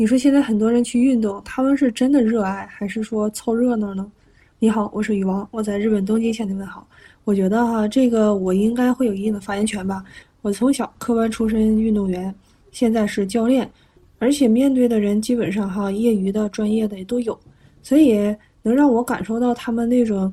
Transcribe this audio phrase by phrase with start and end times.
[0.00, 4.10] 你说现在很多人去运动，他们是真的热爱，还是说凑热闹呢？
[4.58, 6.88] 你好，我是鱼王，我在日本东京向你问好。
[7.22, 10.02] 我觉得哈，这个我应该会有一定的发言权吧。
[10.40, 12.34] 我从小科班出身运动员，
[12.72, 13.70] 现在是教练，
[14.18, 17.38] 而且面对的人基本上哈，业余的、专业的也都有，
[17.82, 20.32] 所以能让我感受到他们那种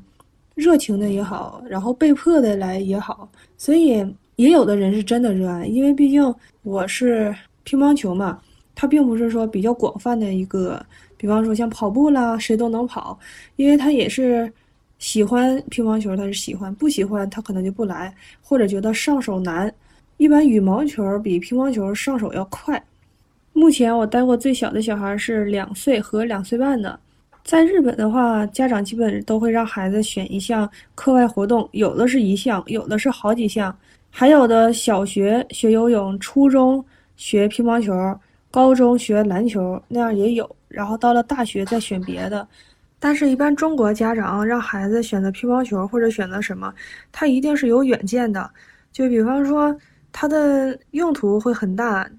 [0.56, 3.98] 热情的也好，然后被迫的来也好，所以
[4.38, 8.40] 也有的人是真的热爱，因为毕竟我是乒乓球嘛。
[8.80, 10.80] 它并不是说比较广泛的一个，
[11.18, 13.18] 比方说像跑步啦，谁都能跑，
[13.56, 14.54] 因为他也是
[15.00, 19.74] 喜欢乒乓球，他是喜欢，不喜欢他可能就不来，或者觉得上手难。
[20.18, 22.80] 一般羽毛球比乒乓球上手要快。
[23.52, 27.00] 目前我带过最小的小孩是两岁和两岁半的，
[27.44, 33.76] 在日本的话，家长基本都会让孩子选一项课外活动，有的是一项，有的是好几项，
[34.12, 37.92] 还有的小学学游泳，初中学乒乓球。
[38.58, 42.48] 高中学篮球那样也有，然后到了大学再选别的。
[42.98, 46.74] 但是，一般中国家长让孩子选择乒乓球或者选择什么，
[47.12, 48.50] 他一定是有远见的。
[48.92, 49.78] 就比方说，
[50.12, 52.10] 它的用途会很大，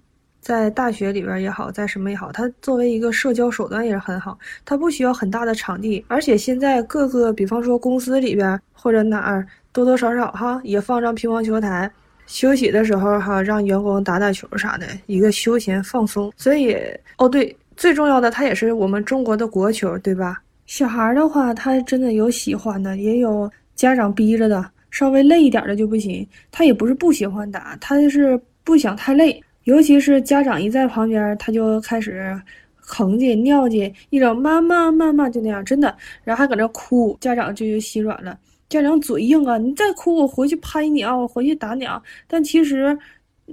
[0.40, 4.38] 在大学里边也好，在什么也好，它作为一个社交手段也是很好。
[4.64, 11.90] 它不需要很大的场地，而且现在各个，比方说公司里边或者哪儿，多多少少哈也放张乒乓球台。
[12.28, 16.32] 休息的时候哈，让员工打打球啥的，一个休闲放松。
[16.36, 16.76] 所以
[17.16, 20.40] 哦，对，最重要的，它也是我们中国的国球，对吧？
[20.66, 26.24] 小孩的话，他真的有喜欢的，也有家长逼着的，稍微累一点的就不行。
[26.50, 29.42] 他也不是不喜欢打，他就是不想太累。
[29.64, 32.38] 尤其是家长一在旁边，他就开始
[32.86, 38.38] 吭叽尿叽，一整妈妈妈妈就那样，真的，然后还搁那哭，家长就就心软了。
[38.68, 39.56] 家长嘴硬啊！
[39.56, 41.16] 你再哭，我回去拍你啊！
[41.16, 42.02] 我回去打你啊！
[42.26, 42.96] 但其实，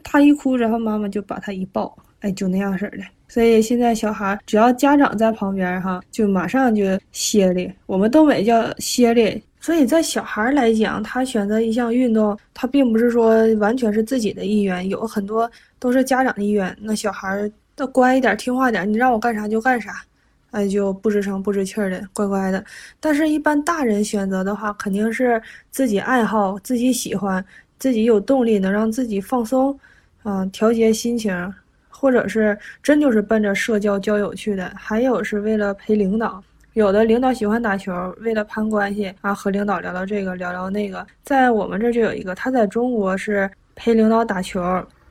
[0.04, 2.98] 他一哭，然后妈妈就把他一抱，哎，就那样式的。
[3.28, 7.72] 所以现在小孩只要家长在旁边哈，就马上就歇哩。
[7.86, 9.42] 我们东北叫歇哩。
[9.62, 15.50] 所以在小孩来讲，他选择一项运动，他并不是说完全是自己的意愿，有很多
[15.80, 16.76] 都是家长的意愿。
[16.82, 19.96] 那小孩要乖一点，听话点，你让我干啥就干啥。
[20.56, 22.64] 哎，就不吱声不吱气儿的，乖乖的。
[22.98, 27.44] 但是，一般大人选择的话，肯定是自己爱好、自己喜欢、
[27.78, 29.78] 自己有动力，能让自己放松，
[30.24, 31.54] 嗯，调节心情，
[31.90, 34.72] 或者是真就是奔着社交交友去的。
[34.78, 36.42] 还有是为了陪领导，
[36.72, 37.92] 有的领导喜欢打球，
[38.22, 41.06] 为了攀关系啊，和领导聊聊这个，聊聊那个。
[41.22, 44.62] 在我们这就有一个，他在中国是陪领导打球，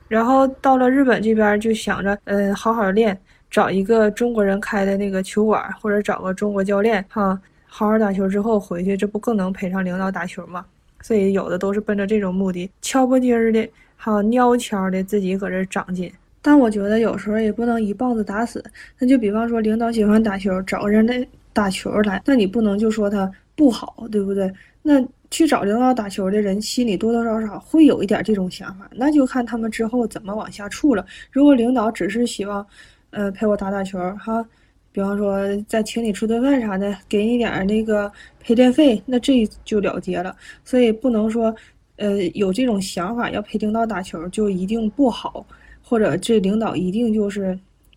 [0.09, 3.21] 然后到了日本这边就想着，嗯，好好练。
[3.55, 10.67] 找一个中国人开的那个球馆，或者找个中国教练，哈，好好打球之后回去，这不更能陪上领导打球吗？
[11.03, 16.13] 所以有的都是奔着这种目的，悄不丁儿的，哈，蔫悄的自己搁这长进。
[16.43, 18.61] 但我觉得有时候也不能一棒子打死。
[18.99, 24.53] 那就比方说，领导喜欢打球，找个人来打球来，那你不能就说他不好，对不对？
[24.83, 25.01] 那
[25.31, 31.07] 去找领导打球的人，心里多多少少会有一点这种想法，那就看他们之后怎么往下处了。
[31.31, 32.67] 如果领导只是希望。
[33.15, 34.45] 呃，陪我打打球哈，
[34.91, 35.39] 比方说
[35.69, 38.11] 再请你吃顿饭啥的，给你点那个
[38.41, 40.37] 陪练费，那这就了结了。
[40.65, 41.55] 所以不能说，
[41.97, 45.47] 呃，有这种想法要陪领导打球就一定不好，
[45.81, 47.57] 或者这领导一定就是，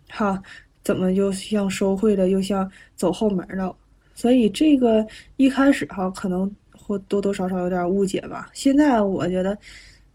[0.10, 0.40] 哈，
[0.84, 3.76] 怎么又像收贿了，又像走后门了。
[4.14, 5.06] 所以这个
[5.38, 8.50] 一开始哈，可能或多多少少有点误解吧。
[8.54, 9.58] 现在我觉得，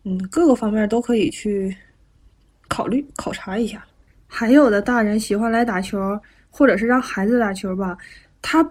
[0.05, 1.77] 嗯，各个方面都可以去
[2.69, 3.85] 考虑考察一下。
[4.35, 6.19] 还有的大人喜欢来打球，
[6.51, 7.97] 或者是让孩子打球吧，
[8.41, 8.67] 他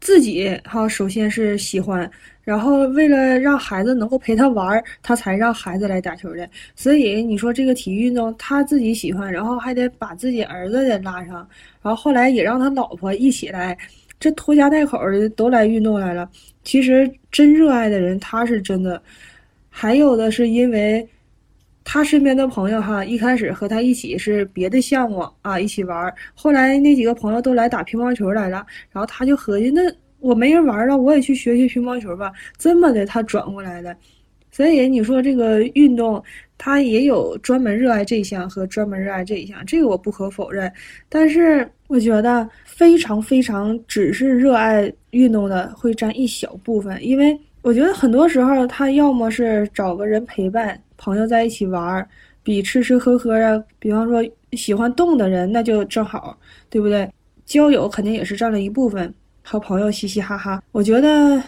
[0.00, 2.10] 自己哈首先是喜欢，
[2.42, 6.50] 然后为了让孩子能够陪他玩，他才让孩子来打球的。
[6.74, 11.48] 所以你说这个体育运动他自己喜欢，然后还得把自己儿子也拉上，
[11.80, 13.78] 然后后来也让他老婆一起来，
[14.18, 16.28] 这拖家带口的都来运动来了。
[16.64, 19.00] 其实真热爱的人他是真的，
[19.70, 21.08] 还有的是因为。
[21.84, 26.12] 他身边的朋友哈，一开始和他一起是别的项目啊，一起玩。
[26.34, 29.82] 后来那几个朋友都来打乒乓球来了，然后他就合计，那
[30.18, 32.32] 我没人玩了，我也去学学乒乓球吧。
[32.56, 33.94] 这么的，他转过来的。
[34.50, 36.22] 所以你说这个运动，
[36.56, 40.72] 他也有专门热爱这一项和专门热爱这一项，这个我不可否认。
[41.08, 50.80] 但是我觉得非常非常只是热爱运动的会占一小部分，因为我觉得很多时候他要么是找个人陪伴。
[51.04, 52.08] 朋友在一起玩，
[52.42, 56.34] 比吃吃喝喝啊，比方说喜欢动的人，那就正好，
[56.70, 57.06] 对不对？
[57.44, 59.12] 交友肯定也是占了一部分，
[59.42, 60.62] 和朋友嘻嘻哈哈。
[60.72, 61.42] 我觉得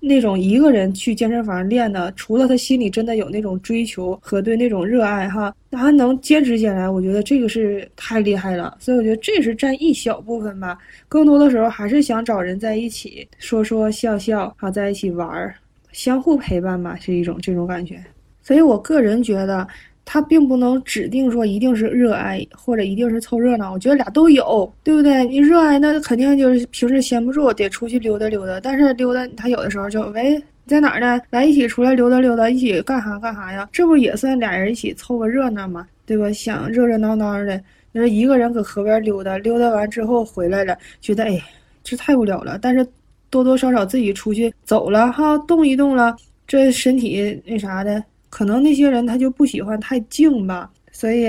[0.00, 8.74] 那种一个人去健身房练的，除了他心里真的有那种追求和对那种热爱哈，他还能坚持下来，我觉得这个是太厉害了。
[8.80, 15.54] 所以我觉得这是占一小部分吧，更多的时候还是想找人在一起说说笑笑，好在一起玩儿，
[15.92, 18.02] 相互陪伴吧，是一种这种感觉。
[18.42, 19.66] 所以我个人觉得。
[20.04, 25.24] 他并不能指定说一定是热爱或者一定是凑热闹，我觉得俩都有，对不对？
[25.26, 28.58] 你热爱那肯定就是平时闲不住，得出去溜达溜达。
[28.60, 31.20] 但是溜达他有的时候就喂，你在哪儿呢？
[31.30, 33.66] 来一起出来溜达溜达，一起干啥干啥呀？
[33.72, 35.86] 这不也算俩人一起凑个热闹吗？
[36.04, 36.30] 对吧？
[36.32, 37.56] 想热热闹闹的，
[37.92, 41.40] 你说一个人搁河边溜达，溜达完之后回来了，觉得哎，
[41.84, 42.58] 这太无聊了。
[42.60, 42.84] 但是
[43.30, 46.14] 多多少少自己出去走了哈，动一动了，
[46.44, 48.02] 这身体那啥的。
[48.32, 51.26] 可能那些人他就不喜欢太静吧，所以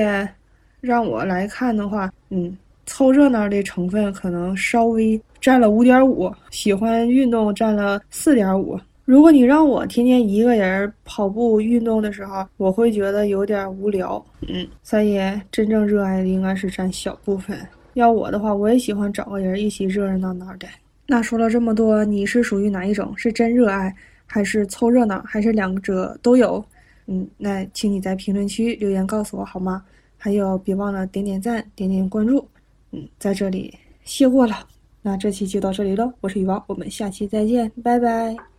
[0.79, 8.79] 让我来看的话，嗯，凑热闹的成分可能稍微占了五点五，喜欢运动占了四点五。
[9.03, 15.19] 如果你让我天天一个人跑步运动的时候，我会觉得有点无聊，嗯，所以
[15.51, 17.59] 真正热爱的应该是占小部分。
[17.95, 20.65] 要我的话，我也喜欢找个人一起热热闹闹的。
[21.05, 23.13] 那说了这么多，你是属于哪一种？
[23.17, 23.93] 是真热爱，
[24.25, 26.63] 还是凑热闹，还是两者都有？
[27.07, 29.83] 嗯，那请你在评论区留言告诉我好吗？
[30.17, 32.47] 还有，别忘了点点赞、点点关注。
[32.91, 33.73] 嗯，在这里
[34.03, 34.67] 谢过了。
[35.01, 38.52] 那这期就到这里喽，我是雨王，我们下期再见，拜拜。